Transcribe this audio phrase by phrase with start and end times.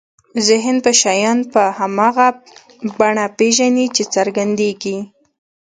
[0.47, 2.27] ذهن به شیان په هماغه
[2.97, 4.97] بڼه وپېژني چې څرګندېږي.